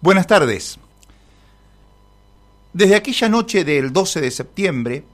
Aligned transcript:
Buenas 0.00 0.28
tardes. 0.28 0.78
Desde 2.72 2.94
aquella 2.94 3.28
noche 3.28 3.64
del 3.64 3.92
12 3.92 4.20
de 4.20 4.30
septiembre, 4.30 5.04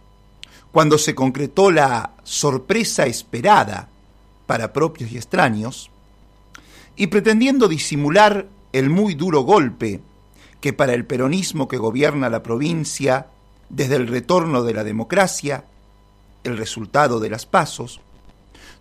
cuando 0.72 0.99
se 0.99 1.14
concretó 1.14 1.71
la 1.71 2.10
sorpresa 2.22 3.07
esperada 3.07 3.89
para 4.44 4.75
propios 4.75 5.10
y 5.10 5.17
extraños, 5.17 5.91
y 6.97 7.07
pretendiendo 7.07 7.67
disimular 7.67 8.46
el 8.75 8.91
muy 8.91 9.14
duro 9.14 9.41
golpe 9.41 10.02
que 10.61 10.75
para 10.75 10.93
el 10.93 11.07
peronismo 11.07 11.66
que 11.66 11.79
gobierna 11.79 12.29
la 12.29 12.43
provincia 12.43 13.29
desde 13.71 13.96
el 13.96 14.07
retorno 14.07 14.64
de 14.64 14.75
la 14.75 14.85
democracia, 14.85 15.64
el 16.45 16.59
resultado 16.59 17.21
de 17.21 17.30
las 17.30 17.46
pasos, 17.46 18.03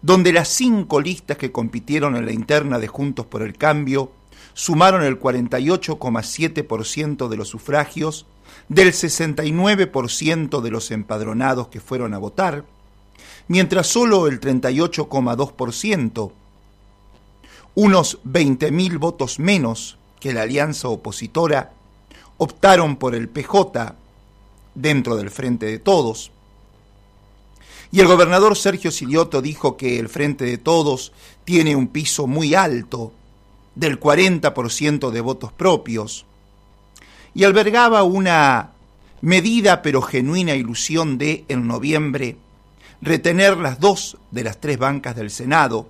donde 0.01 0.33
las 0.33 0.49
cinco 0.49 0.99
listas 0.99 1.37
que 1.37 1.53
compitieron 1.53 2.17
en 2.17 2.25
la 2.25 2.33
interna 2.33 2.77
de 2.77 2.87
Juntos 2.87 3.25
por 3.25 3.41
el 3.41 3.57
Cambio 3.57 4.11
sumaron 4.53 5.03
el 5.03 5.19
48,7% 5.19 7.27
de 7.27 7.37
los 7.37 7.49
sufragios 7.49 8.25
del 8.69 8.93
69% 8.93 10.61
de 10.61 10.71
los 10.71 10.91
empadronados 10.91 11.67
que 11.67 11.79
fueron 11.79 12.13
a 12.13 12.17
votar, 12.17 12.65
mientras 13.47 13.87
solo 13.87 14.27
el 14.27 14.39
38,2%, 14.39 16.31
unos 17.75 18.19
20.000 18.23 18.99
votos 18.99 19.39
menos 19.39 19.97
que 20.19 20.33
la 20.33 20.43
alianza 20.43 20.87
opositora, 20.87 21.73
optaron 22.37 22.95
por 22.95 23.15
el 23.15 23.29
PJ 23.29 23.95
dentro 24.75 25.15
del 25.15 25.29
Frente 25.29 25.65
de 25.65 25.79
Todos, 25.79 26.31
y 27.91 27.99
el 27.99 28.07
gobernador 28.07 28.57
Sergio 28.57 28.89
Silioto 28.89 29.41
dijo 29.41 29.77
que 29.77 29.99
el 29.99 30.09
Frente 30.09 30.45
de 30.45 30.57
Todos 30.57 31.11
tiene 31.45 31.75
un 31.75 31.87
piso 31.87 32.25
muy 32.25 32.55
alto, 32.55 33.11
del 33.75 33.99
40% 33.99 35.09
de 35.09 35.21
votos 35.21 35.51
propios, 35.51 36.25
y 37.33 37.43
albergaba 37.43 38.03
una 38.03 38.71
medida 39.21 39.81
pero 39.81 40.01
genuina 40.01 40.53
ilusión 40.53 41.17
de, 41.17 41.45
en 41.47 41.67
noviembre, 41.67 42.37
retener 43.01 43.57
las 43.57 43.79
dos 43.79 44.17
de 44.31 44.43
las 44.43 44.59
tres 44.59 44.77
bancas 44.77 45.15
del 45.15 45.31
Senado 45.31 45.89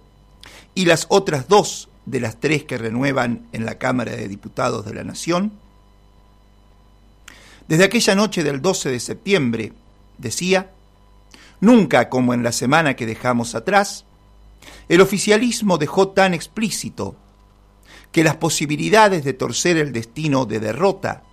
y 0.73 0.86
las 0.86 1.06
otras 1.09 1.48
dos 1.48 1.90
de 2.06 2.20
las 2.20 2.40
tres 2.40 2.64
que 2.64 2.78
renuevan 2.78 3.48
en 3.52 3.66
la 3.66 3.78
Cámara 3.78 4.16
de 4.16 4.28
Diputados 4.28 4.86
de 4.86 4.94
la 4.94 5.03
Nación? 5.03 5.52
Desde 7.68 7.86
aquella 7.86 8.16
noche 8.16 8.44
del 8.44 8.62
12 8.62 8.90
de 8.90 9.00
septiembre, 9.00 9.73
decía, 10.18 10.72
Nunca 11.62 12.09
como 12.09 12.34
en 12.34 12.44
la 12.44 12.52
semana 12.52 12.95
que 12.95 13.06
dejamos 13.06 13.56
atrás, 13.56 14.03
el 14.90 15.00
oficialismo 15.00 15.78
dejó 15.78 16.09
tan 16.09 16.34
explícito 16.34 17.16
que 18.14 18.23
las 18.23 18.38
posibilidades 18.38 19.25
de 19.25 19.33
torcer 19.33 19.75
el 19.75 19.92
destino 19.92 20.45
de 20.45 20.61
derrota 20.61 21.23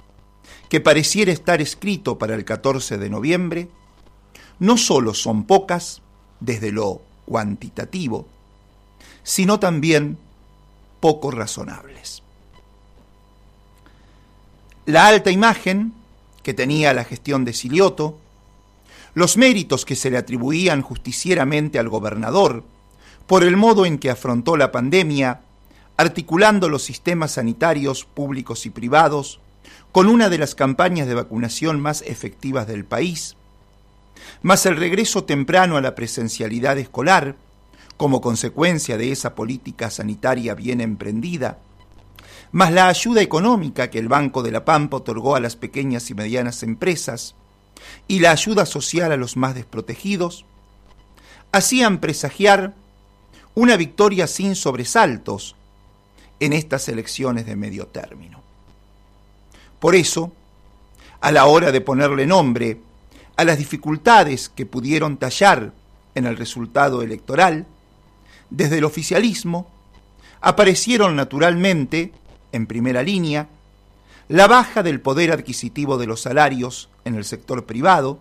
que 0.68 0.80
pareciera 0.80 1.30
estar 1.30 1.60
escrito 1.60 2.18
para 2.18 2.34
el 2.34 2.44
14 2.44 2.96
de 2.96 3.10
noviembre, 3.10 3.68
no 4.58 4.76
solo 4.76 5.14
son 5.14 5.44
pocas 5.44 6.00
desde 6.40 6.72
lo 6.72 7.02
cuantitativo, 7.26 8.26
sino 9.22 9.60
también 9.60 10.16
poco 11.00 11.30
razonables. 11.30 12.22
La 14.86 15.06
alta 15.06 15.30
imagen 15.30 15.92
que 16.42 16.54
tenía 16.54 16.94
la 16.94 17.04
gestión 17.04 17.44
de 17.44 17.52
Silioto, 17.52 18.18
los 19.12 19.36
méritos 19.36 19.84
que 19.84 19.96
se 19.96 20.10
le 20.10 20.16
atribuían 20.16 20.80
justicieramente 20.80 21.78
al 21.78 21.90
gobernador 21.90 22.64
por 23.26 23.44
el 23.44 23.56
modo 23.56 23.84
en 23.86 23.98
que 23.98 24.10
afrontó 24.10 24.56
la 24.56 24.72
pandemia, 24.72 25.42
articulando 26.00 26.70
los 26.70 26.82
sistemas 26.82 27.32
sanitarios 27.32 28.06
públicos 28.06 28.64
y 28.64 28.70
privados 28.70 29.38
con 29.92 30.08
una 30.08 30.30
de 30.30 30.38
las 30.38 30.54
campañas 30.54 31.06
de 31.06 31.14
vacunación 31.14 31.78
más 31.78 32.00
efectivas 32.00 32.66
del 32.66 32.86
país, 32.86 33.36
más 34.40 34.64
el 34.64 34.78
regreso 34.78 35.24
temprano 35.24 35.76
a 35.76 35.82
la 35.82 35.94
presencialidad 35.94 36.78
escolar, 36.78 37.36
como 37.98 38.22
consecuencia 38.22 38.96
de 38.96 39.12
esa 39.12 39.34
política 39.34 39.90
sanitaria 39.90 40.54
bien 40.54 40.80
emprendida, 40.80 41.58
más 42.50 42.72
la 42.72 42.88
ayuda 42.88 43.20
económica 43.20 43.90
que 43.90 43.98
el 43.98 44.08
Banco 44.08 44.42
de 44.42 44.52
la 44.52 44.64
Pampa 44.64 44.96
otorgó 44.96 45.36
a 45.36 45.40
las 45.40 45.54
pequeñas 45.54 46.08
y 46.08 46.14
medianas 46.14 46.62
empresas, 46.62 47.34
y 48.08 48.20
la 48.20 48.30
ayuda 48.30 48.64
social 48.64 49.12
a 49.12 49.18
los 49.18 49.36
más 49.36 49.54
desprotegidos, 49.54 50.46
hacían 51.52 51.98
presagiar 51.98 52.72
una 53.54 53.76
victoria 53.76 54.26
sin 54.26 54.54
sobresaltos 54.54 55.56
en 56.40 56.52
estas 56.52 56.88
elecciones 56.88 57.46
de 57.46 57.56
medio 57.56 57.86
término. 57.86 58.42
Por 59.78 59.94
eso, 59.94 60.32
a 61.20 61.30
la 61.30 61.46
hora 61.46 61.70
de 61.70 61.80
ponerle 61.80 62.26
nombre 62.26 62.80
a 63.36 63.44
las 63.44 63.58
dificultades 63.58 64.48
que 64.48 64.66
pudieron 64.66 65.16
tallar 65.16 65.72
en 66.14 66.26
el 66.26 66.36
resultado 66.36 67.02
electoral, 67.02 67.66
desde 68.50 68.78
el 68.78 68.84
oficialismo 68.84 69.70
aparecieron 70.40 71.16
naturalmente, 71.16 72.12
en 72.52 72.66
primera 72.66 73.02
línea, 73.02 73.48
la 74.28 74.46
baja 74.46 74.82
del 74.82 75.00
poder 75.00 75.32
adquisitivo 75.32 75.98
de 75.98 76.06
los 76.06 76.22
salarios 76.22 76.88
en 77.04 77.14
el 77.14 77.24
sector 77.24 77.66
privado 77.66 78.18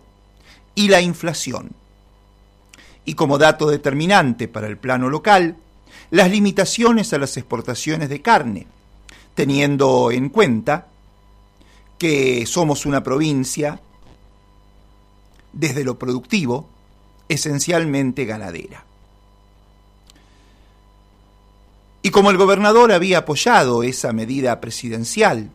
y 0.74 0.88
la 0.88 1.00
inflación. 1.00 1.72
Y 3.04 3.14
como 3.14 3.38
dato 3.38 3.68
determinante 3.68 4.48
para 4.48 4.66
el 4.66 4.76
plano 4.76 5.08
local, 5.08 5.56
las 6.10 6.30
limitaciones 6.30 7.12
a 7.12 7.18
las 7.18 7.36
exportaciones 7.36 8.08
de 8.08 8.22
carne, 8.22 8.66
teniendo 9.34 10.10
en 10.10 10.28
cuenta 10.28 10.88
que 11.98 12.46
somos 12.46 12.86
una 12.86 13.02
provincia, 13.02 13.80
desde 15.52 15.84
lo 15.84 15.98
productivo, 15.98 16.68
esencialmente 17.28 18.24
ganadera. 18.24 18.84
Y 22.02 22.10
como 22.10 22.30
el 22.30 22.38
gobernador 22.38 22.92
había 22.92 23.18
apoyado 23.18 23.82
esa 23.82 24.12
medida 24.12 24.60
presidencial 24.60 25.50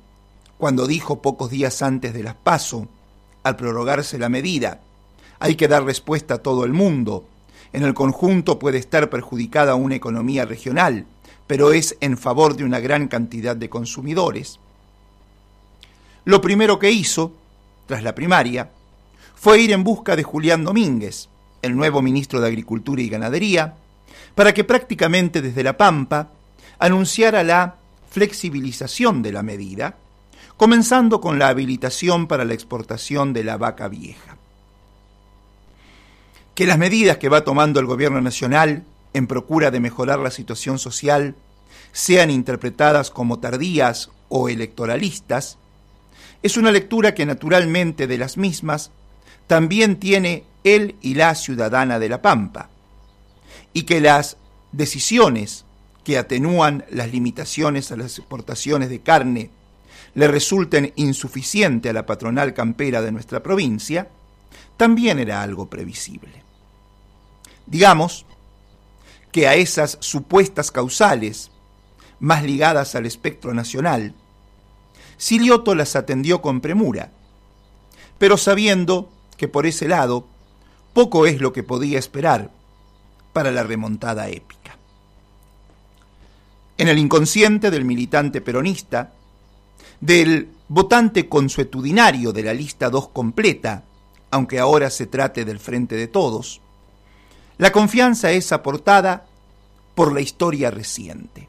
cuando 0.58 0.88
dijo 0.88 1.22
pocos 1.22 1.50
días 1.50 1.82
antes 1.82 2.14
de 2.14 2.24
las 2.24 2.36
PASO, 2.36 2.88
al 3.44 3.56
prorrogarse 3.56 4.18
la 4.18 4.30
medida, 4.30 4.82
hay 5.40 5.56
que 5.56 5.68
dar 5.68 5.84
respuesta 5.84 6.36
a 6.36 6.38
todo 6.40 6.64
el 6.64 6.74
mundo. 6.74 7.26
En 7.74 7.84
el 7.84 7.94
conjunto 7.94 8.60
puede 8.60 8.78
estar 8.78 9.10
perjudicada 9.10 9.76
una 9.76 9.96
economía 9.96 10.46
regional, 10.46 11.06
pero 11.48 11.72
es 11.72 11.98
en 12.00 12.18
favor 12.18 12.56
de 12.56 12.64
una 12.64 12.80
gran 12.80 13.08
cantidad 13.08 13.56
de 13.56 13.70
consumidores. 13.70 14.60
Lo 16.24 16.42
primero 16.42 16.80
que 16.80 16.92
hizo, 16.92 17.34
tras 17.86 18.04
la 18.04 18.16
primaria, 18.16 18.72
fue 19.36 19.60
ir 19.60 19.72
en 19.72 19.84
busca 19.84 20.16
de 20.16 20.24
Julián 20.24 20.64
Domínguez, 20.64 21.30
el 21.62 21.76
nuevo 21.76 22.02
ministro 22.02 22.40
de 22.40 22.48
Agricultura 22.48 23.02
y 23.02 23.10
Ganadería, 23.10 23.76
para 24.34 24.54
que 24.54 24.64
prácticamente 24.64 25.42
desde 25.42 25.64
La 25.64 25.78
Pampa 25.78 26.30
anunciara 26.80 27.44
la 27.44 27.76
flexibilización 28.10 29.22
de 29.22 29.32
la 29.32 29.44
medida, 29.44 29.98
comenzando 30.58 31.22
con 31.22 31.38
la 31.38 31.50
habilitación 31.50 32.28
para 32.28 32.46
la 32.46 32.54
exportación 32.54 33.34
de 33.34 33.44
la 33.44 33.58
vaca 33.58 33.88
vieja. 33.88 34.38
Que 36.56 36.66
las 36.66 36.78
medidas 36.78 37.18
que 37.18 37.30
va 37.30 37.44
tomando 37.44 37.80
el 37.80 37.86
Gobierno 37.86 38.22
Nacional 38.22 38.84
en 39.14 39.28
procura 39.28 39.72
de 39.72 39.80
mejorar 39.80 40.20
la 40.20 40.32
situación 40.32 40.80
social 40.80 41.36
sean 41.92 42.30
interpretadas 42.30 43.12
como 43.12 43.40
tardías 43.40 44.10
o 44.30 44.50
electoralistas, 44.50 45.58
es 46.44 46.58
una 46.58 46.72
lectura 46.72 47.14
que 47.14 47.26
naturalmente 47.26 48.08
de 48.08 48.18
las 48.18 48.38
mismas 48.38 48.92
también 49.48 49.98
tiene 49.98 50.44
él 50.64 50.96
y 51.02 51.16
la 51.16 51.36
ciudadana 51.36 52.00
de 52.00 52.10
La 52.10 52.22
Pampa, 52.22 52.70
y 53.74 53.84
que 53.84 54.02
las 54.02 54.38
decisiones 54.72 55.66
que 56.04 56.18
atenúan 56.18 56.86
las 56.90 57.12
limitaciones 57.12 57.92
a 57.92 57.98
las 57.98 58.18
exportaciones 58.18 58.90
de 58.90 59.00
carne 59.00 59.50
le 60.14 60.28
resulten 60.28 60.94
insuficiente 60.96 61.90
a 61.90 61.94
la 61.94 62.06
patronal 62.06 62.54
campera 62.54 63.02
de 63.02 63.12
nuestra 63.12 63.42
provincia, 63.42 64.08
también 64.78 65.20
era 65.20 65.42
algo 65.42 65.70
previsible. 65.70 66.45
Digamos 67.66 68.26
que 69.32 69.48
a 69.48 69.56
esas 69.56 69.98
supuestas 70.00 70.72
causales, 70.72 71.52
más 72.20 72.44
ligadas 72.44 72.96
al 72.96 73.06
espectro 73.06 73.54
nacional, 73.54 74.14
Silioto 75.18 75.76
las 75.76 75.96
atendió 75.96 76.42
con 76.42 76.62
premura, 76.62 77.12
pero 78.18 78.38
sabiendo 78.38 79.10
que 79.38 79.48
por 79.48 79.66
ese 79.66 79.88
lado 79.88 80.26
poco 80.94 81.26
es 81.26 81.42
lo 81.42 81.52
que 81.54 81.64
podía 81.64 82.00
esperar 82.00 82.52
para 83.34 83.52
la 83.52 83.64
remontada 83.64 84.30
épica. 84.30 84.78
En 86.78 86.88
el 86.88 86.98
inconsciente 86.98 87.72
del 87.72 87.86
militante 87.86 88.42
peronista, 88.42 89.14
del 90.00 90.50
votante 90.68 91.28
consuetudinario 91.30 92.34
de 92.34 92.44
la 92.44 92.54
lista 92.54 92.90
2 92.90 93.10
completa, 93.10 93.84
aunque 94.32 94.60
ahora 94.60 94.90
se 94.90 95.08
trate 95.08 95.46
del 95.46 95.60
Frente 95.60 95.96
de 95.96 96.08
Todos, 96.08 96.62
la 97.58 97.72
confianza 97.72 98.32
es 98.32 98.52
aportada 98.52 99.26
por 99.96 100.14
la 100.14 100.22
historia 100.22 100.72
reciente. 100.72 101.48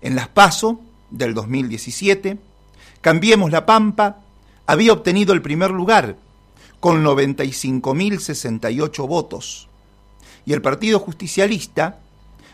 En 0.00 0.14
las 0.14 0.28
PASO, 0.28 0.80
del 1.10 1.34
2017, 1.34 2.38
Cambiemos 3.02 3.50
la 3.50 3.66
Pampa 3.66 4.20
había 4.64 4.92
obtenido 4.92 5.34
el 5.34 5.42
primer 5.42 5.72
lugar 5.72 6.16
con 6.78 7.04
95.068 7.04 9.08
votos 9.08 9.68
y 10.46 10.52
el 10.52 10.62
Partido 10.62 11.00
Justicialista 11.00 11.98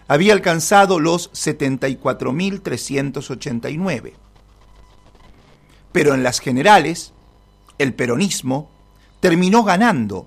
había 0.09 0.33
alcanzado 0.33 1.01
los 1.01 1.31
74.389. 1.33 4.15
Pero 5.93 6.15
en 6.15 6.23
las 6.23 6.41
generales, 6.41 7.13
el 7.77 7.93
peronismo 7.93 8.71
terminó 9.21 9.65
ganando 9.65 10.27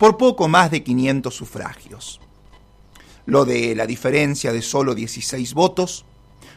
por 0.00 0.16
poco 0.16 0.48
más 0.48 0.70
de 0.70 0.82
500 0.82 1.34
sufragios. 1.34 2.22
Lo 3.26 3.44
de 3.44 3.74
la 3.74 3.84
diferencia 3.84 4.50
de 4.50 4.62
solo 4.62 4.94
16 4.94 5.52
votos 5.52 6.06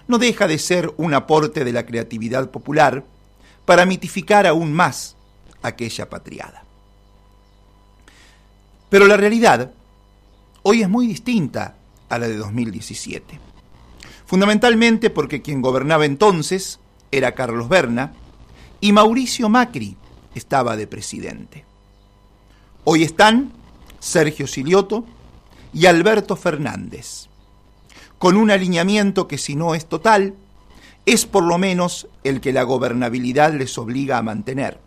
no 0.08 0.18
deja 0.18 0.48
de 0.48 0.58
ser 0.58 0.94
un 0.96 1.14
aporte 1.14 1.66
de 1.66 1.74
la 1.74 1.86
creatividad 1.86 2.52
popular 2.52 3.04
para 3.66 3.86
mitificar 3.86 4.48
aún 4.48 4.72
más 4.72 5.18
aquella 5.62 6.10
patriada. 6.10 6.64
Pero 8.90 9.08
la 9.08 9.18
realidad 9.18 9.74
hoy 10.62 10.82
es 10.82 10.88
muy 10.88 11.06
distinta 11.06 11.76
a 12.08 12.20
la 12.20 12.30
de 12.30 12.38
2017. 12.38 13.42
Fundamentalmente 14.26 15.10
porque 15.10 15.42
quien 15.42 15.62
gobernaba 15.62 16.06
entonces 16.06 16.80
era 17.12 17.36
Carlos 17.36 17.68
Berna 17.68 18.14
y 18.80 18.94
Mauricio 18.94 19.50
Macri 19.50 19.98
estaba 20.34 20.78
de 20.78 20.88
presidente. 20.88 21.73
Hoy 22.86 23.04
están 23.04 23.54
Sergio 24.00 24.46
Silioto 24.46 25.06
y 25.74 25.86
Alberto 25.86 26.36
Fernández, 26.36 27.30
con 28.18 28.36
un 28.36 28.52
alineamiento 28.52 29.26
que 29.26 29.38
si 29.38 29.56
no 29.56 29.74
es 29.74 29.86
total, 29.86 30.36
es 31.06 31.26
por 31.26 31.46
lo 31.46 31.58
menos 31.58 32.08
el 32.26 32.42
que 32.42 32.52
la 32.52 32.64
gobernabilidad 32.64 33.54
les 33.54 33.78
obliga 33.78 34.18
a 34.18 34.22
mantener. 34.22 34.82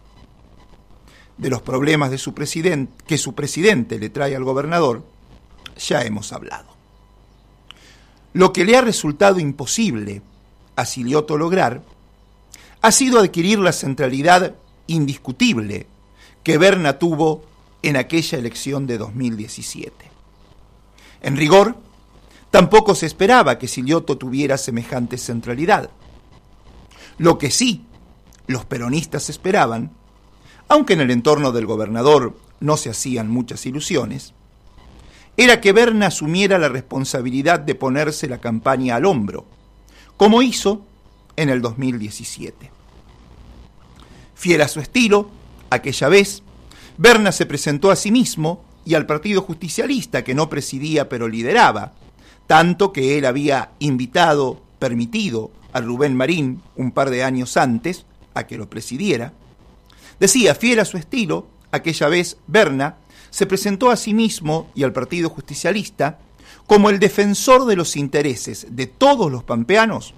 De 1.39 1.49
los 1.49 1.63
problemas 1.63 2.11
de 2.11 2.19
su 2.19 2.35
que 2.35 3.17
su 3.17 3.35
presidente 3.35 3.99
le 3.99 4.11
trae 4.11 4.37
al 4.37 4.45
gobernador, 4.45 5.03
ya 5.79 6.03
hemos 6.03 6.35
hablado. 6.35 6.69
Lo 8.35 8.53
que 8.53 8.67
le 8.67 8.77
ha 8.77 8.83
resultado 8.83 9.39
imposible 9.39 10.21
a 10.77 10.85
Silioto 10.85 11.39
lograr 11.39 11.83
ha 12.83 12.93
sido 12.93 13.21
adquirir 13.21 13.59
la 13.59 13.73
centralidad 13.73 14.55
indiscutible 14.87 15.87
que 16.43 16.59
Berna 16.59 16.99
tuvo 16.99 17.56
en 17.89 17.97
aquella 17.97 18.39
elección 18.39 18.87
de 18.89 18.99
2017. 18.99 20.11
En 21.23 21.37
rigor, 21.37 21.77
tampoco 22.51 22.97
se 22.97 23.07
esperaba 23.07 23.59
que 23.59 23.69
Silioto 23.69 24.19
tuviera 24.19 24.59
semejante 24.59 25.19
centralidad. 25.19 25.91
Lo 27.19 27.39
que 27.39 27.51
sí 27.53 27.85
los 28.49 28.65
peronistas 28.65 29.31
esperaban, 29.31 29.93
aunque 30.69 30.95
en 30.95 31.01
el 31.01 31.13
entorno 31.13 31.53
del 31.53 31.67
gobernador 31.67 32.37
no 32.59 32.77
se 32.77 32.91
hacían 32.91 33.31
muchas 33.31 33.65
ilusiones, 33.67 34.35
era 35.37 35.61
que 35.61 35.73
Berna 35.73 36.07
asumiera 36.07 36.59
la 36.59 36.69
responsabilidad 36.69 37.61
de 37.61 37.77
ponerse 37.77 38.29
la 38.29 38.39
campaña 38.39 38.97
al 38.97 39.05
hombro, 39.05 39.45
como 40.17 40.43
hizo 40.43 40.85
en 41.37 41.51
el 41.51 41.63
2017. 41.63 42.71
Fiel 44.35 44.61
a 44.63 44.69
su 44.69 44.81
estilo, 44.81 45.31
aquella 45.71 46.09
vez, 46.09 46.43
Berna 46.99 47.33
se 47.33 47.47
presentó 47.47 47.91
a 47.91 47.97
sí 47.97 48.11
mismo 48.11 48.65
y 48.85 48.95
al 48.95 49.07
Partido 49.07 49.43
Justicialista, 49.43 50.25
que 50.25 50.35
no 50.35 50.49
presidía 50.49 51.09
pero 51.09 51.29
lideraba, 51.29 51.93
tanto 52.47 52.93
que 52.93 53.19
él 53.19 53.27
había 53.27 53.71
invitado, 53.81 54.63
permitido 54.79 55.51
a 55.73 55.81
Rubén 55.81 56.17
Marín 56.17 56.63
un 56.77 56.93
par 56.93 57.11
de 57.11 57.25
años 57.25 57.57
antes 57.57 58.07
a 58.35 58.47
que 58.47 58.57
lo 58.57 58.71
presidiera. 58.71 59.33
Decía, 60.21 60.55
fiel 60.55 60.81
a 60.81 60.85
su 60.85 60.97
estilo, 60.97 61.49
aquella 61.71 62.09
vez 62.09 62.39
Berna 62.47 62.97
se 63.31 63.47
presentó 63.47 63.91
a 63.91 63.97
sí 63.97 64.15
mismo 64.15 64.71
y 64.75 64.85
al 64.85 64.93
Partido 64.93 65.29
Justicialista 65.29 66.19
como 66.67 66.91
el 66.91 66.99
defensor 66.99 67.65
de 67.67 67.77
los 67.77 67.97
intereses 67.97 68.69
de 68.71 68.87
todos 68.87 69.31
los 69.31 69.45
pampeanos 69.45 70.15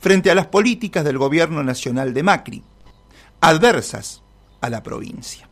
frente 0.00 0.30
a 0.30 0.34
las 0.34 0.46
políticas 0.46 1.04
del 1.04 1.18
gobierno 1.18 1.62
nacional 1.62 2.12
de 2.14 2.22
Macri, 2.22 2.62
adversas 3.40 4.22
a 4.60 4.70
la 4.70 4.82
provincia. 4.82 5.48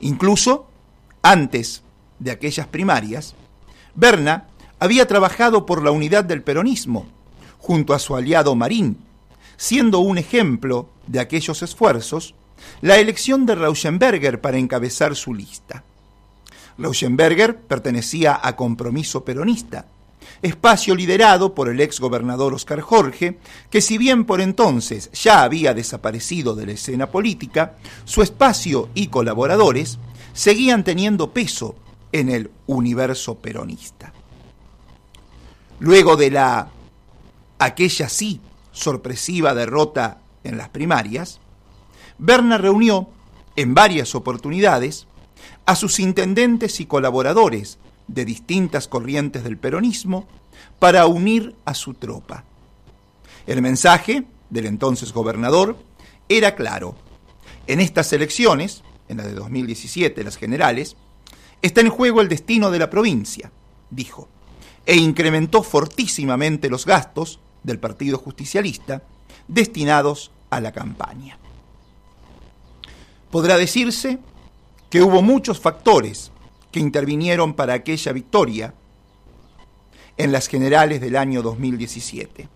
Incluso, 0.00 0.66
antes 1.22 1.82
de 2.18 2.30
aquellas 2.30 2.66
primarias, 2.66 3.34
Berna 3.94 4.48
había 4.78 5.06
trabajado 5.06 5.66
por 5.66 5.82
la 5.82 5.90
unidad 5.90 6.24
del 6.24 6.42
peronismo 6.42 7.06
junto 7.58 7.92
a 7.92 7.98
su 7.98 8.16
aliado 8.16 8.54
Marín, 8.54 8.98
siendo 9.56 9.98
un 9.98 10.16
ejemplo 10.16 10.88
de 11.06 11.20
aquellos 11.20 11.62
esfuerzos 11.62 12.34
la 12.80 12.98
elección 12.98 13.46
de 13.46 13.54
Rauschenberger 13.54 14.40
para 14.40 14.58
encabezar 14.58 15.16
su 15.16 15.34
lista. 15.34 15.84
Rauschenberger 16.78 17.58
pertenecía 17.58 18.38
a 18.42 18.56
Compromiso 18.56 19.24
Peronista, 19.24 19.86
espacio 20.42 20.94
liderado 20.94 21.54
por 21.54 21.68
el 21.68 21.80
ex 21.80 22.00
gobernador 22.00 22.54
Oscar 22.54 22.80
Jorge, 22.80 23.38
que 23.70 23.80
si 23.80 23.98
bien 23.98 24.24
por 24.24 24.40
entonces 24.40 25.10
ya 25.12 25.42
había 25.42 25.74
desaparecido 25.74 26.54
de 26.54 26.66
la 26.66 26.72
escena 26.72 27.10
política, 27.10 27.76
su 28.04 28.22
espacio 28.22 28.88
y 28.94 29.08
colaboradores 29.08 29.98
seguían 30.32 30.84
teniendo 30.84 31.32
peso 31.32 31.74
en 32.12 32.28
el 32.28 32.50
universo 32.66 33.36
peronista. 33.36 34.12
Luego 35.78 36.16
de 36.16 36.30
la 36.30 36.68
aquella 37.58 38.08
sí 38.08 38.40
sorpresiva 38.72 39.54
derrota 39.54 40.18
en 40.44 40.56
las 40.56 40.68
primarias, 40.68 41.40
Berna 42.18 42.58
reunió 42.58 43.08
en 43.56 43.74
varias 43.74 44.14
oportunidades 44.14 45.06
a 45.66 45.76
sus 45.76 46.00
intendentes 46.00 46.80
y 46.80 46.86
colaboradores 46.86 47.78
de 48.10 48.24
distintas 48.24 48.88
corrientes 48.88 49.44
del 49.44 49.56
peronismo 49.56 50.26
para 50.78 51.06
unir 51.06 51.54
a 51.64 51.74
su 51.74 51.94
tropa. 51.94 52.44
El 53.46 53.62
mensaje 53.62 54.24
del 54.50 54.66
entonces 54.66 55.12
gobernador 55.12 55.78
era 56.28 56.56
claro. 56.56 56.96
En 57.66 57.80
estas 57.80 58.12
elecciones, 58.12 58.82
en 59.08 59.18
la 59.18 59.24
de 59.24 59.34
2017, 59.34 60.24
las 60.24 60.36
generales, 60.36 60.96
está 61.62 61.80
en 61.80 61.90
juego 61.90 62.20
el 62.20 62.28
destino 62.28 62.70
de 62.70 62.80
la 62.80 62.90
provincia, 62.90 63.52
dijo, 63.90 64.28
e 64.86 64.96
incrementó 64.96 65.62
fortísimamente 65.62 66.68
los 66.68 66.86
gastos 66.86 67.38
del 67.62 67.78
Partido 67.78 68.18
Justicialista 68.18 69.02
destinados 69.46 70.32
a 70.50 70.60
la 70.60 70.72
campaña. 70.72 71.38
Podrá 73.30 73.56
decirse 73.56 74.18
que 74.88 75.02
hubo 75.02 75.22
muchos 75.22 75.60
factores 75.60 76.32
que 76.70 76.80
intervinieron 76.80 77.54
para 77.54 77.74
aquella 77.74 78.12
victoria 78.12 78.74
en 80.16 80.32
las 80.32 80.48
generales 80.48 81.00
del 81.00 81.16
año 81.16 81.42
2017. 81.42 82.48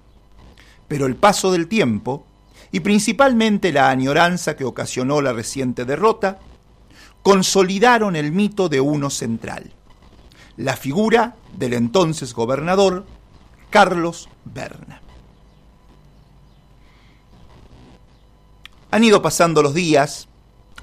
Pero 0.87 1.06
el 1.06 1.16
paso 1.16 1.50
del 1.50 1.66
tiempo, 1.66 2.25
y 2.71 2.80
principalmente 2.80 3.73
la 3.73 3.88
añoranza 3.88 4.56
que 4.56 4.64
ocasionó 4.64 5.21
la 5.21 5.33
reciente 5.33 5.85
derrota, 5.85 6.38
consolidaron 7.23 8.16
el 8.16 8.33
mito 8.33 8.68
de 8.68 8.80
uno 8.80 9.09
central, 9.09 9.73
la 10.56 10.76
figura 10.76 11.37
del 11.56 11.73
entonces 11.73 12.35
gobernador 12.35 13.06
Carlos 13.71 14.28
Berna. 14.44 15.00
Han 18.90 19.02
ido 19.02 19.23
pasando 19.23 19.62
los 19.62 19.75
días 19.75 20.28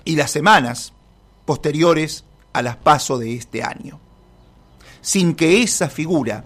y 0.04 0.16
las 0.16 0.32
semanas 0.32 0.94
posteriores 1.46 2.26
a 2.54 2.62
las 2.62 2.78
pasos 2.78 3.20
de 3.20 3.36
este 3.36 3.64
año, 3.64 4.00
sin 5.02 5.36
que 5.36 5.62
esa 5.64 5.90
figura 5.90 6.44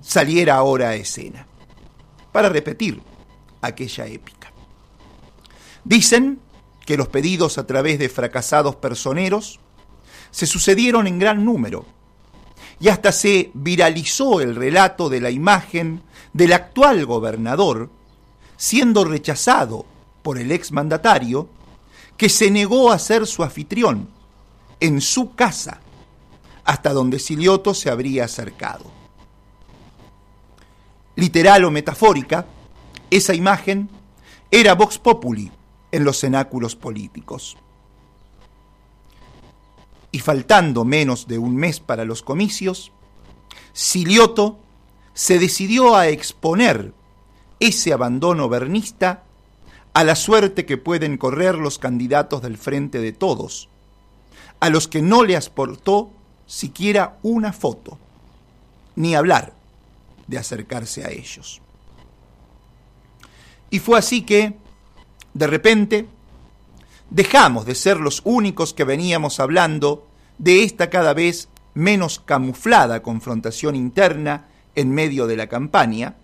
saliera 0.00 0.56
ahora 0.56 0.90
a 0.90 0.94
escena, 0.94 1.46
para 2.32 2.48
repetir 2.48 3.00
aquella 3.60 4.06
épica. 4.06 4.52
Dicen 5.84 6.40
que 6.84 6.96
los 6.96 7.08
pedidos 7.08 7.58
a 7.58 7.66
través 7.66 7.98
de 7.98 8.08
fracasados 8.08 8.76
personeros 8.76 9.60
se 10.30 10.46
sucedieron 10.46 11.06
en 11.06 11.18
gran 11.18 11.44
número 11.44 11.84
y 12.80 12.88
hasta 12.88 13.12
se 13.12 13.50
viralizó 13.54 14.40
el 14.40 14.56
relato 14.56 15.08
de 15.08 15.20
la 15.20 15.30
imagen 15.30 16.02
del 16.32 16.52
actual 16.52 17.04
gobernador 17.06 17.90
siendo 18.56 19.04
rechazado 19.04 19.86
por 20.22 20.38
el 20.38 20.52
exmandatario 20.52 21.48
que 22.16 22.28
se 22.28 22.50
negó 22.50 22.92
a 22.92 22.98
ser 22.98 23.26
su 23.26 23.42
anfitrión 23.42 24.08
en 24.80 25.00
su 25.00 25.34
casa, 25.34 25.80
hasta 26.64 26.92
donde 26.92 27.18
Silioto 27.18 27.74
se 27.74 27.90
habría 27.90 28.24
acercado. 28.24 28.84
Literal 31.16 31.64
o 31.64 31.70
metafórica, 31.70 32.46
esa 33.10 33.34
imagen 33.34 33.90
era 34.50 34.74
Vox 34.74 34.98
Populi 34.98 35.50
en 35.92 36.04
los 36.04 36.18
cenáculos 36.20 36.76
políticos. 36.76 37.56
Y 40.12 40.18
faltando 40.20 40.84
menos 40.84 41.28
de 41.28 41.38
un 41.38 41.54
mes 41.54 41.78
para 41.78 42.04
los 42.04 42.22
comicios, 42.22 42.92
Silioto 43.72 44.58
se 45.14 45.38
decidió 45.38 45.96
a 45.96 46.08
exponer 46.08 46.94
ese 47.60 47.92
abandono 47.92 48.48
bernista 48.48 49.24
a 49.92 50.04
la 50.04 50.14
suerte 50.14 50.66
que 50.66 50.78
pueden 50.78 51.16
correr 51.18 51.56
los 51.56 51.78
candidatos 51.78 52.42
del 52.42 52.56
frente 52.56 53.00
de 53.00 53.12
todos, 53.12 53.68
a 54.60 54.68
los 54.70 54.88
que 54.88 55.02
no 55.02 55.24
le 55.24 55.36
asportó 55.36 56.10
siquiera 56.46 57.18
una 57.22 57.52
foto, 57.52 57.98
ni 58.96 59.14
hablar 59.14 59.54
de 60.26 60.38
acercarse 60.38 61.04
a 61.04 61.10
ellos. 61.10 61.60
Y 63.70 63.78
fue 63.78 63.98
así 63.98 64.22
que, 64.22 64.56
de 65.32 65.46
repente, 65.46 66.06
dejamos 67.08 67.66
de 67.66 67.74
ser 67.74 67.98
los 67.98 68.20
únicos 68.24 68.74
que 68.74 68.84
veníamos 68.84 69.40
hablando 69.40 70.06
de 70.38 70.64
esta 70.64 70.90
cada 70.90 71.14
vez 71.14 71.48
menos 71.74 72.20
camuflada 72.20 73.02
confrontación 73.02 73.76
interna 73.76 74.48
en 74.74 74.90
medio 74.90 75.26
de 75.26 75.36
la 75.36 75.48
campaña, 75.48 76.16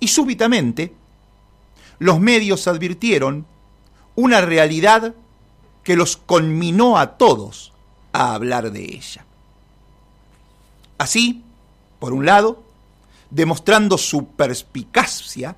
y 0.00 0.08
súbitamente 0.08 0.92
los 1.98 2.20
medios 2.20 2.68
advirtieron 2.68 3.46
una 4.14 4.40
realidad 4.40 5.14
que 5.86 5.94
los 5.94 6.16
conminó 6.16 6.98
a 6.98 7.16
todos 7.16 7.72
a 8.12 8.34
hablar 8.34 8.72
de 8.72 8.82
ella. 8.82 9.24
Así, 10.98 11.44
por 12.00 12.12
un 12.12 12.26
lado, 12.26 12.64
demostrando 13.30 13.96
su 13.96 14.26
perspicacia, 14.30 15.54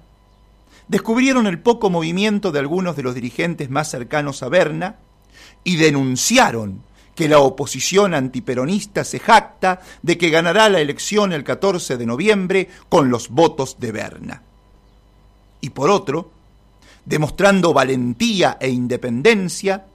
descubrieron 0.87 1.47
el 1.47 1.61
poco 1.61 1.89
movimiento 1.89 2.53
de 2.53 2.59
algunos 2.59 2.95
de 2.95 3.05
los 3.05 3.15
dirigentes 3.15 3.71
más 3.71 3.91
cercanos 3.91 4.43
a 4.43 4.51
Berna 4.51 4.97
y 5.65 5.77
denunciaron 5.77 6.83
que 7.15 7.27
la 7.27 7.39
oposición 7.39 8.13
antiperonista 8.13 9.05
se 9.05 9.21
jacta 9.21 9.81
de 10.03 10.19
que 10.19 10.29
ganará 10.29 10.69
la 10.69 10.81
elección 10.81 11.33
el 11.33 11.43
14 11.43 11.97
de 11.97 12.05
noviembre 12.05 12.69
con 12.91 13.09
los 13.09 13.31
votos 13.31 13.81
de 13.81 13.93
Berna. 13.93 14.43
Y 15.63 15.71
por 15.71 15.89
otro, 15.89 16.31
demostrando 17.07 17.73
valentía 17.73 18.59
e 18.61 18.69
independencia, 18.69 19.87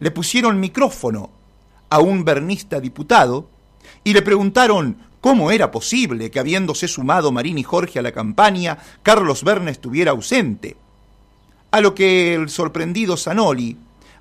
le 0.00 0.10
pusieron 0.10 0.58
micrófono 0.58 1.30
a 1.88 2.00
un 2.00 2.24
bernista 2.24 2.80
diputado 2.80 3.48
y 4.02 4.12
le 4.12 4.22
preguntaron 4.22 4.96
cómo 5.20 5.50
era 5.50 5.70
posible 5.70 6.30
que 6.30 6.40
habiéndose 6.40 6.88
sumado 6.88 7.30
Marín 7.30 7.58
y 7.58 7.62
Jorge 7.62 7.98
a 7.98 8.02
la 8.02 8.12
campaña, 8.12 8.78
Carlos 9.02 9.44
Berna 9.44 9.70
estuviera 9.70 10.12
ausente. 10.12 10.76
A 11.70 11.80
lo 11.80 11.94
que 11.94 12.34
el 12.34 12.48
sorprendido 12.48 13.16
Zanoli, 13.16 13.76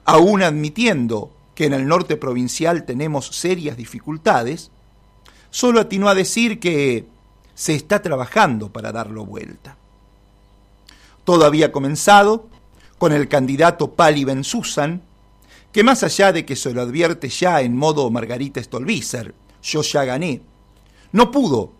aún 0.05 0.43
admitiendo 0.43 1.31
que 1.55 1.65
en 1.65 1.73
el 1.73 1.87
norte 1.87 2.17
provincial 2.17 2.85
tenemos 2.85 3.27
serias 3.27 3.77
dificultades, 3.77 4.71
solo 5.49 5.79
atinó 5.79 6.09
a 6.09 6.15
decir 6.15 6.59
que 6.59 7.07
se 7.55 7.75
está 7.75 8.01
trabajando 8.01 8.71
para 8.71 8.91
darlo 8.91 9.25
vuelta. 9.25 9.77
Todo 11.23 11.45
había 11.45 11.71
comenzado 11.71 12.47
con 12.97 13.13
el 13.13 13.27
candidato 13.27 13.91
Pali 13.91 14.25
Ben 14.25 14.43
Susan, 14.43 15.01
que 15.71 15.83
más 15.83 16.03
allá 16.03 16.31
de 16.31 16.45
que 16.45 16.55
se 16.55 16.73
lo 16.73 16.81
advierte 16.81 17.29
ya 17.29 17.61
en 17.61 17.75
modo 17.75 18.09
Margarita 18.09 18.61
Stolbizer, 18.61 19.33
yo 19.61 19.81
ya 19.81 20.03
gané, 20.03 20.41
no 21.11 21.31
pudo 21.31 21.71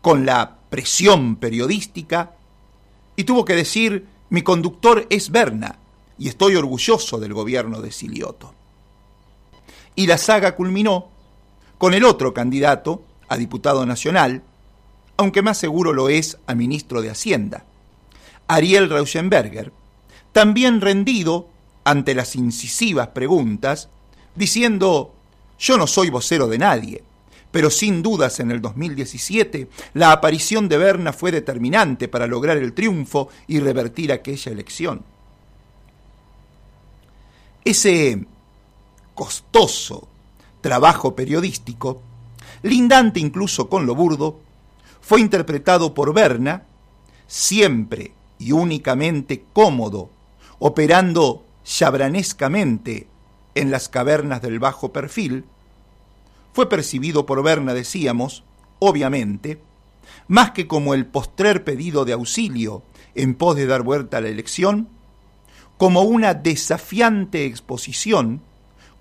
con 0.00 0.24
la 0.24 0.56
presión 0.70 1.36
periodística 1.36 2.32
y 3.16 3.24
tuvo 3.24 3.44
que 3.44 3.56
decir 3.56 4.06
mi 4.30 4.42
conductor 4.42 5.06
es 5.10 5.30
Berna 5.30 5.78
y 6.18 6.28
estoy 6.28 6.56
orgulloso 6.56 7.18
del 7.18 7.34
gobierno 7.34 7.80
de 7.80 7.92
Silioto 7.92 8.54
y 9.96 10.06
la 10.06 10.18
saga 10.18 10.56
culminó 10.56 11.08
con 11.78 11.94
el 11.94 12.04
otro 12.04 12.34
candidato 12.34 13.04
a 13.28 13.36
diputado 13.36 13.86
nacional, 13.86 14.42
aunque 15.16 15.42
más 15.42 15.58
seguro 15.58 15.92
lo 15.92 16.08
es 16.08 16.38
a 16.46 16.54
ministro 16.54 17.02
de 17.02 17.10
Hacienda, 17.10 17.64
Ariel 18.48 18.90
Rauschenberger, 18.90 19.72
también 20.32 20.80
rendido 20.80 21.48
ante 21.84 22.14
las 22.14 22.34
incisivas 22.36 23.08
preguntas, 23.08 23.88
diciendo, 24.34 25.14
yo 25.58 25.78
no 25.78 25.86
soy 25.86 26.10
vocero 26.10 26.48
de 26.48 26.58
nadie, 26.58 27.04
pero 27.50 27.70
sin 27.70 28.02
dudas 28.02 28.40
en 28.40 28.50
el 28.50 28.60
2017 28.60 29.68
la 29.92 30.10
aparición 30.10 30.68
de 30.68 30.78
Berna 30.78 31.12
fue 31.12 31.30
determinante 31.30 32.08
para 32.08 32.26
lograr 32.26 32.56
el 32.56 32.72
triunfo 32.72 33.28
y 33.46 33.60
revertir 33.60 34.12
aquella 34.12 34.50
elección. 34.50 35.04
Ese 37.64 38.26
costoso 39.14 40.08
trabajo 40.60 41.14
periodístico, 41.14 42.02
lindante 42.62 43.20
incluso 43.20 43.68
con 43.68 43.86
lo 43.86 43.94
burdo, 43.94 44.40
fue 45.00 45.20
interpretado 45.20 45.94
por 45.94 46.12
Berna, 46.12 46.64
siempre 47.26 48.12
y 48.38 48.52
únicamente 48.52 49.44
cómodo, 49.52 50.10
operando 50.58 51.44
chabranescamente 51.64 53.08
en 53.54 53.70
las 53.70 53.88
cavernas 53.88 54.42
del 54.42 54.58
bajo 54.58 54.92
perfil, 54.92 55.44
fue 56.52 56.68
percibido 56.68 57.26
por 57.26 57.42
Berna, 57.42 57.74
decíamos, 57.74 58.44
obviamente, 58.78 59.60
más 60.28 60.52
que 60.52 60.68
como 60.68 60.94
el 60.94 61.06
postrer 61.06 61.64
pedido 61.64 62.04
de 62.04 62.12
auxilio 62.12 62.82
en 63.14 63.34
pos 63.34 63.56
de 63.56 63.66
dar 63.66 63.82
vuelta 63.82 64.18
a 64.18 64.20
la 64.20 64.28
elección, 64.28 64.88
como 65.76 66.02
una 66.02 66.34
desafiante 66.34 67.44
exposición 67.46 68.42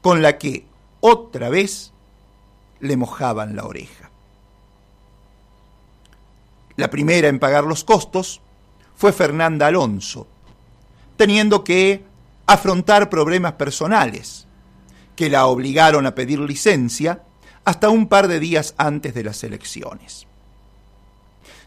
con 0.01 0.21
la 0.21 0.37
que 0.37 0.65
otra 1.01 1.49
vez 1.49 1.93
le 2.79 2.97
mojaban 2.97 3.55
la 3.55 3.65
oreja. 3.65 4.09
La 6.75 6.89
primera 6.89 7.27
en 7.27 7.39
pagar 7.39 7.65
los 7.65 7.83
costos 7.83 8.41
fue 8.95 9.13
Fernanda 9.13 9.67
Alonso, 9.67 10.27
teniendo 11.17 11.63
que 11.63 12.03
afrontar 12.45 13.09
problemas 13.09 13.53
personales 13.53 14.47
que 15.15 15.29
la 15.29 15.45
obligaron 15.45 16.05
a 16.05 16.15
pedir 16.15 16.39
licencia 16.39 17.23
hasta 17.65 17.89
un 17.89 18.07
par 18.07 18.27
de 18.27 18.39
días 18.39 18.73
antes 18.77 19.13
de 19.13 19.23
las 19.23 19.43
elecciones. 19.43 20.27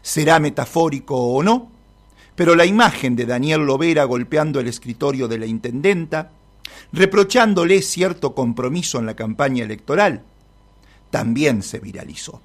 Será 0.01 0.39
metafórico 0.39 1.15
o 1.15 1.43
no, 1.43 1.71
pero 2.35 2.55
la 2.55 2.65
imagen 2.65 3.15
de 3.15 3.25
Daniel 3.25 3.65
Lovera 3.65 4.03
golpeando 4.03 4.59
el 4.59 4.67
escritorio 4.67 5.27
de 5.27 5.39
la 5.39 5.45
intendenta 5.47 6.31
reprochándole 6.91 7.81
cierto 7.81 8.35
compromiso 8.35 8.99
en 8.99 9.05
la 9.05 9.15
campaña 9.15 9.63
electoral, 9.63 10.23
también 11.09 11.63
se 11.63 11.79
viralizó. 11.79 12.41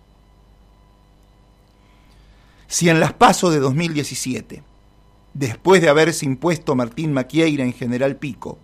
Si 2.67 2.89
en 2.89 3.01
las 3.01 3.13
pasos 3.13 3.53
de 3.53 3.61
2017, 3.61 4.63
después 5.35 5.81
de 5.81 5.89
haberse 5.89 6.27
impuesto 6.27 6.75
Martín 6.75 7.13
Maquieira 7.13 7.65
en 7.65 7.73
General 7.73 8.17
Pico, 8.17 8.59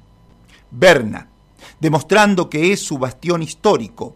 Berna, 0.70 1.28
demostrando 1.80 2.50
que 2.50 2.72
es 2.72 2.80
su 2.80 2.98
bastión 2.98 3.42
histórico, 3.42 4.14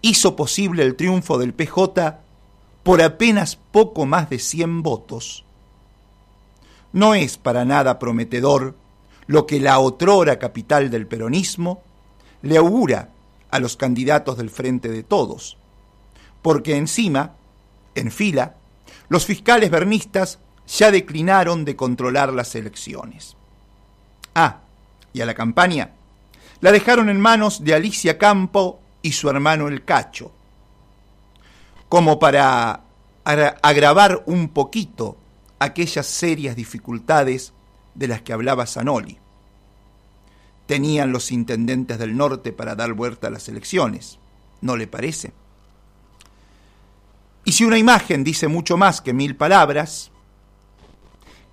hizo 0.00 0.34
posible 0.36 0.82
el 0.82 0.96
triunfo 0.96 1.38
del 1.38 1.54
PJ 1.54 2.18
por 2.82 3.02
apenas 3.02 3.56
poco 3.56 4.06
más 4.06 4.28
de 4.28 4.38
100 4.38 4.82
votos, 4.82 5.44
no 6.92 7.14
es 7.14 7.38
para 7.38 7.64
nada 7.64 7.98
prometedor 7.98 8.76
lo 9.26 9.46
que 9.46 9.60
la 9.60 9.78
otrora 9.78 10.38
capital 10.38 10.90
del 10.90 11.06
peronismo 11.06 11.80
le 12.42 12.58
augura 12.58 13.10
a 13.50 13.58
los 13.60 13.76
candidatos 13.76 14.36
del 14.36 14.50
Frente 14.50 14.88
de 14.88 15.02
Todos, 15.02 15.56
porque 16.42 16.76
encima, 16.76 17.34
en 17.94 18.10
fila, 18.10 18.56
los 19.08 19.24
fiscales 19.24 19.70
bernistas 19.70 20.38
ya 20.78 20.90
declinaron 20.90 21.64
de 21.64 21.76
controlar 21.76 22.32
las 22.32 22.54
elecciones. 22.54 23.36
Ah, 24.34 24.60
y 25.12 25.20
a 25.20 25.26
la 25.26 25.34
campaña 25.34 25.92
la 26.60 26.72
dejaron 26.72 27.10
en 27.10 27.20
manos 27.20 27.64
de 27.64 27.74
Alicia 27.74 28.16
Campo 28.18 28.80
y 29.02 29.12
su 29.12 29.28
hermano 29.28 29.68
el 29.68 29.84
Cacho, 29.84 30.32
como 31.88 32.18
para 32.18 32.84
agravar 33.24 34.22
un 34.26 34.48
poquito 34.48 35.18
aquellas 35.58 36.06
serias 36.06 36.56
dificultades 36.56 37.52
de 37.94 38.08
las 38.08 38.22
que 38.22 38.32
hablaba 38.32 38.66
Zanoli. 38.66 39.18
Tenían 40.66 41.12
los 41.12 41.32
intendentes 41.32 41.98
del 41.98 42.16
norte 42.16 42.52
para 42.52 42.74
dar 42.74 42.94
vuelta 42.94 43.26
a 43.26 43.30
las 43.30 43.48
elecciones, 43.48 44.18
¿no 44.60 44.76
le 44.76 44.86
parece? 44.86 45.32
Y 47.44 47.52
si 47.52 47.64
una 47.64 47.76
imagen 47.76 48.24
dice 48.24 48.46
mucho 48.48 48.76
más 48.76 49.00
que 49.00 49.12
mil 49.12 49.36
palabras, 49.36 50.12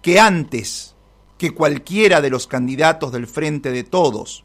que 0.01 0.19
antes 0.19 0.95
que 1.37 1.51
cualquiera 1.51 2.21
de 2.21 2.29
los 2.29 2.47
candidatos 2.47 3.11
del 3.11 3.27
Frente 3.27 3.71
de 3.71 3.83
Todos, 3.83 4.43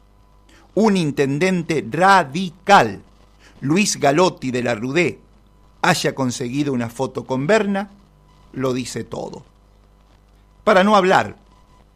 un 0.73 0.97
intendente 0.97 1.85
radical, 1.89 3.01
Luis 3.61 3.99
Galotti 3.99 4.51
de 4.51 4.63
la 4.63 4.75
Rudé, 4.75 5.19
haya 5.81 6.15
conseguido 6.15 6.73
una 6.73 6.89
foto 6.89 7.25
con 7.25 7.47
Berna, 7.47 7.91
lo 8.53 8.73
dice 8.73 9.03
todo. 9.03 9.45
Para 10.63 10.83
no 10.83 10.95
hablar 10.95 11.35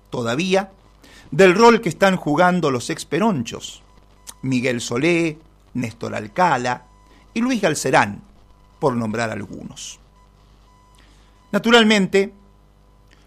todavía 0.09 0.71
del 1.31 1.55
rol 1.55 1.81
que 1.81 1.89
están 1.89 2.15
jugando 2.15 2.71
los 2.71 2.89
experonchos, 2.89 3.83
Miguel 4.41 4.81
Solé, 4.81 5.37
Néstor 5.73 6.15
Alcala 6.15 6.85
y 7.33 7.41
Luis 7.41 7.61
Galcerán, 7.61 8.21
por 8.79 8.95
nombrar 8.95 9.29
algunos. 9.29 9.99
Naturalmente, 11.51 12.33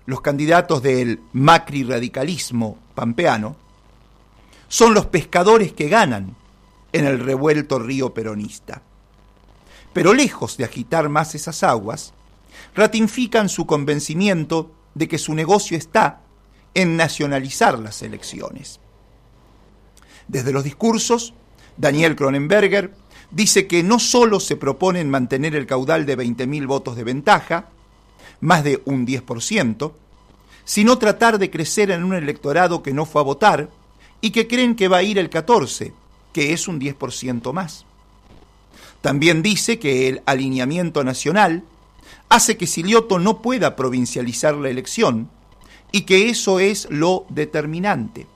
los 0.07 0.21
candidatos 0.21 0.83
del 0.83 1.21
Macri 1.33 1.85
radicalismo 1.85 2.79
pampeano, 2.95 3.57
son 4.69 4.95
los 4.95 5.07
pescadores 5.07 5.73
que 5.73 5.89
ganan 5.89 6.35
en 6.93 7.05
el 7.07 7.21
revuelto 7.21 7.79
río 7.79 8.15
peronista. 8.15 8.83
Pero 9.93 10.15
lejos 10.15 10.57
de 10.57 10.65
agitar 10.65 11.09
más 11.09 11.35
esas 11.35 11.63
aguas, 11.63 12.15
ratifican 12.75 13.49
su 13.49 13.67
convencimiento 13.67 14.73
de 14.95 15.09
que 15.09 15.19
su 15.19 15.35
negocio 15.35 15.77
está 15.77 16.21
en 16.75 16.97
nacionalizar 16.97 17.79
las 17.79 18.03
elecciones. 18.03 18.81
Desde 20.29 20.53
los 20.53 20.65
discursos, 20.65 21.35
Daniel 21.77 22.17
Cronenberger 22.17 22.95
dice 23.31 23.67
que 23.67 23.83
no 23.83 23.99
solo 23.99 24.41
se 24.41 24.57
proponen 24.57 25.11
mantener 25.11 25.55
el 25.55 25.67
caudal 25.67 26.07
de 26.07 26.17
20.000 26.17 26.67
votos 26.67 26.97
de 26.97 27.05
ventaja, 27.05 27.69
más 28.41 28.65
de 28.65 28.83
un 28.85 29.07
10%, 29.07 29.93
sino 30.65 30.99
tratar 30.99 31.39
de 31.39 31.51
crecer 31.51 31.91
en 31.91 32.05
un 32.05 32.15
electorado 32.15 32.83
que 32.83 32.93
no 32.93 33.07
fue 33.07 33.21
a 33.21 33.25
votar 33.25 33.69
y 34.21 34.31
que 34.31 34.47
creen 34.47 34.77
que 34.77 34.89
va 34.89 34.99
a 34.99 35.03
ir 35.03 35.19
el 35.19 35.31
14, 35.31 35.93
que 36.33 36.53
es 36.53 36.69
un 36.69 36.81
10% 36.81 37.53
más. 37.53 37.85
También 39.01 39.43
dice 39.43 39.79
que 39.79 40.09
el 40.09 40.23
alineamiento 40.27 41.03
nacional 41.03 41.65
hace 42.29 42.57
que 42.57 42.67
Silioto 42.67 43.19
no 43.19 43.43
pueda 43.43 43.75
provincializar 43.77 44.55
la 44.55 44.71
elección 44.71 45.29
y 45.91 46.03
que 46.03 46.31
eso 46.31 46.61
es 46.61 46.89
lo 46.89 47.27
determinante. 47.29 48.27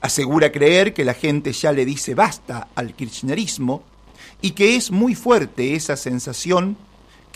Asegura 0.00 0.52
creer 0.52 0.92
que 0.92 1.04
la 1.04 1.14
gente 1.14 1.52
ya 1.52 1.72
le 1.72 1.84
dice 1.84 2.14
basta 2.14 2.68
al 2.74 2.94
kirchnerismo 2.94 3.82
y 4.42 4.50
que 4.50 4.76
es 4.76 4.90
muy 4.90 5.14
fuerte 5.14 5.74
esa 5.74 5.96
sensación 5.96 6.76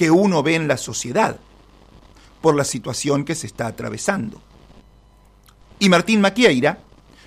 que 0.00 0.10
uno 0.10 0.42
ve 0.42 0.54
en 0.54 0.66
la 0.66 0.78
sociedad 0.78 1.38
por 2.40 2.56
la 2.56 2.64
situación 2.64 3.22
que 3.22 3.34
se 3.34 3.46
está 3.46 3.66
atravesando. 3.66 4.40
Y 5.78 5.90
Martín 5.90 6.22
Maquieira 6.22 6.78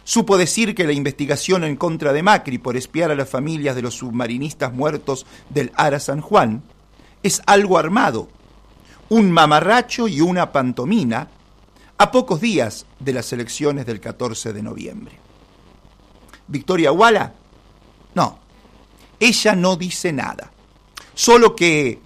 supo 0.03 0.39
decir 0.39 0.74
que 0.74 0.88
la 0.88 0.94
investigación 0.94 1.65
en 1.65 1.75
contra 1.75 2.13
de 2.13 2.24
Macri 2.24 2.58
por 2.58 2.75
espiar 2.75 3.12
a 3.12 3.15
las 3.15 3.30
familias 3.30 3.75
de 3.75 3.84
los 3.84 3.94
submarinistas 3.94 4.74
muertos 4.74 5.27
del 5.51 5.72
Ara 5.75 6.00
San 6.00 6.20
Juan 6.20 6.63
es 7.22 7.44
algo 7.46 7.77
armado, 7.77 8.27
un 9.08 9.30
mamarracho 9.30 10.08
y 10.08 10.22
una 10.22 10.51
pantomina 10.51 11.27
a 12.00 12.10
pocos 12.10 12.42
días 12.42 12.88
de 13.00 13.13
las 13.13 13.32
elecciones 13.34 13.86
del 13.86 14.00
14 14.00 14.51
de 14.51 14.63
noviembre. 14.63 15.15
Victoria 16.48 16.92
Walla, 16.92 17.36
no, 18.15 18.39
ella 19.20 19.56
no 19.56 19.75
dice 19.75 20.12
nada, 20.12 20.50
solo 21.13 21.56
que 21.56 22.01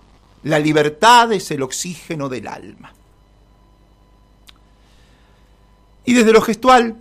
la 0.47 0.59
libertad 0.59 1.31
es 1.33 1.51
el 1.51 1.61
oxígeno 1.61 2.29
del 2.29 2.47
alma. 2.47 2.93
Y 6.05 6.13
desde 6.13 6.31
lo 6.31 6.41
gestual 6.41 6.95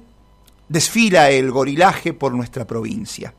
desfila 0.68 1.30
el 1.30 1.50
gorilaje 1.50 2.12
por 2.12 2.32
nuestra 2.32 2.66
provincia. 2.66 3.34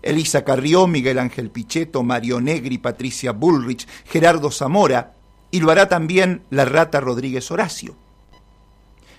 Elisa 0.00 0.44
Carrió, 0.44 0.86
Miguel 0.86 1.18
Ángel 1.18 1.50
Pichetto, 1.50 2.02
Mario 2.02 2.40
Negri, 2.40 2.78
Patricia 2.78 3.32
Bullrich, 3.32 3.86
Gerardo 4.06 4.50
Zamora, 4.50 5.14
y 5.50 5.60
lo 5.60 5.70
hará 5.70 5.88
también 5.88 6.42
la 6.50 6.64
rata 6.64 7.00
Rodríguez 7.00 7.50
Horacio. 7.50 7.94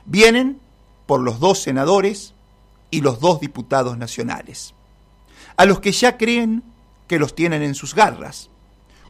Vienen 0.06 0.60
por 1.06 1.22
los 1.22 1.40
dos 1.40 1.62
senadores 1.62 2.34
y 2.92 3.02
los 3.02 3.20
dos 3.20 3.40
diputados 3.40 3.98
nacionales, 3.98 4.74
a 5.56 5.66
los 5.66 5.80
que 5.80 5.92
ya 5.92 6.18
creen 6.18 6.64
que 7.08 7.20
los 7.20 7.36
tienen 7.36 7.62
en 7.62 7.76
sus 7.76 7.96
garras, 7.96 8.50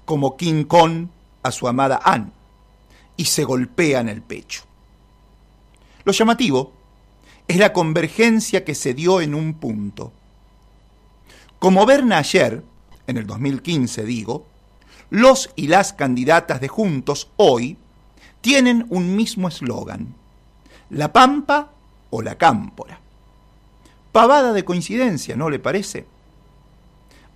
como 0.06 0.38
King 0.38 0.66
Kong 0.66 1.08
a 1.44 1.52
su 1.52 1.68
amada 1.68 2.00
Anne, 2.04 2.32
y 3.18 3.26
se 3.26 3.44
golpean 3.44 4.10
el 4.10 4.22
pecho. 4.22 4.64
Lo 6.04 6.12
llamativo 6.12 6.74
es 7.48 7.58
la 7.58 7.74
convergencia 7.74 8.64
que 8.64 8.76
se 8.76 8.94
dio 8.94 9.22
en 9.22 9.36
un 9.36 9.56
punto. 9.56 10.12
Como 11.60 11.86
Berna 11.86 12.18
ayer, 12.18 12.64
en 13.08 13.18
el 13.18 13.28
2015 13.28 14.04
digo, 14.04 14.46
los 15.10 15.52
y 15.56 15.68
las 15.68 15.94
candidatas 15.94 16.60
de 16.60 16.68
Juntos 16.68 17.30
hoy 17.38 17.78
tienen 18.42 18.86
un 18.90 19.16
mismo 19.16 19.48
eslogan, 19.48 20.16
la 20.90 21.14
pampa 21.14 21.72
o 22.10 22.22
la 22.22 22.38
cámpora. 22.38 23.00
Pavada 24.12 24.54
de 24.54 24.66
coincidencia, 24.66 25.36
¿no 25.36 25.50
le 25.50 25.60
parece? 25.60 26.06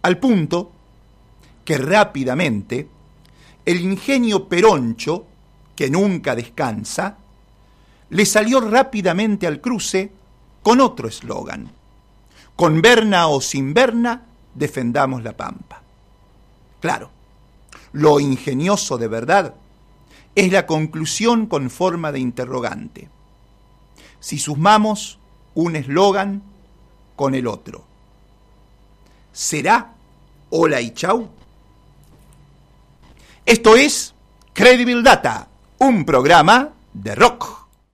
Al 0.02 0.20
punto 0.20 0.72
que 1.68 1.78
rápidamente 1.78 2.88
el 3.66 3.82
ingenio 3.82 4.48
peroncho, 4.48 5.26
que 5.76 5.90
nunca 5.90 6.34
descansa, 6.34 7.18
le 8.10 8.26
salió 8.26 8.62
rápidamente 8.62 9.48
al 9.48 9.60
cruce 9.60 10.10
con 10.64 10.80
otro 10.80 11.10
eslogan. 11.10 11.70
Con 12.56 12.82
Berna 12.82 13.28
o 13.28 13.42
sin 13.42 13.74
Berna, 13.74 14.28
defendamos 14.56 15.24
la 15.24 15.36
pampa. 15.36 15.82
Claro, 16.80 17.10
lo 17.92 18.22
ingenioso 18.22 18.98
de 18.98 19.10
verdad 19.10 19.54
es 20.36 20.50
la 20.50 20.66
conclusión 20.66 21.48
con 21.48 21.70
forma 21.70 22.14
de 22.14 22.20
interrogante. 22.20 23.10
Si 24.22 24.40
sumamos 24.40 25.20
un 25.54 25.76
eslogan 25.76 26.44
con 27.18 27.36
el 27.36 27.46
otro, 27.46 27.84
¿será 29.34 29.96
hola 30.50 30.80
y 30.80 30.92
chau? 30.92 31.32
Esto 33.48 33.78
es 33.78 34.14
Credible 34.52 35.02
Data, 35.04 35.48
un 35.78 36.04
programa 36.04 36.74
de 36.92 37.16
rock. 37.16 37.67